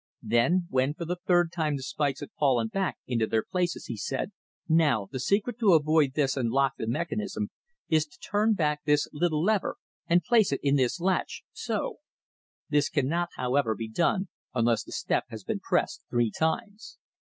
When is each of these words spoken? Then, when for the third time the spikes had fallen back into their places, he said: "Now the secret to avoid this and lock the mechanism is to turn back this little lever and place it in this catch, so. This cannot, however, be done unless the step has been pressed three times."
Then, 0.23 0.65
when 0.71 0.95
for 0.95 1.05
the 1.05 1.19
third 1.27 1.51
time 1.51 1.75
the 1.75 1.83
spikes 1.83 2.21
had 2.21 2.31
fallen 2.39 2.69
back 2.69 2.97
into 3.05 3.27
their 3.27 3.43
places, 3.43 3.85
he 3.85 3.95
said: 3.97 4.31
"Now 4.67 5.07
the 5.11 5.19
secret 5.19 5.59
to 5.59 5.73
avoid 5.73 6.13
this 6.15 6.35
and 6.35 6.49
lock 6.49 6.73
the 6.75 6.87
mechanism 6.87 7.51
is 7.87 8.07
to 8.07 8.17
turn 8.17 8.53
back 8.55 8.83
this 8.83 9.07
little 9.13 9.43
lever 9.43 9.75
and 10.07 10.23
place 10.23 10.51
it 10.51 10.59
in 10.63 10.75
this 10.75 10.97
catch, 10.97 11.43
so. 11.51 11.97
This 12.67 12.89
cannot, 12.89 13.29
however, 13.35 13.75
be 13.75 13.89
done 13.91 14.29
unless 14.55 14.83
the 14.83 14.91
step 14.91 15.25
has 15.29 15.43
been 15.43 15.59
pressed 15.59 16.03
three 16.09 16.31
times." 16.31 16.97